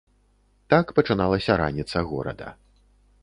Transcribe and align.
Так 0.73 0.93
пачыналася 0.99 1.59
раніца 1.63 2.05
горада. 2.13 2.47